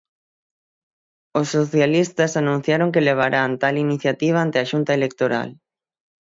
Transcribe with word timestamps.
Os 1.39 1.47
socialistas 1.57 2.31
anunciaron 2.41 2.91
que 2.93 3.05
levarán 3.09 3.51
tal 3.63 3.75
iniciativa 3.87 4.37
ante 4.41 4.57
a 4.59 4.67
Xunta 4.71 4.91
Electoral. 4.99 5.49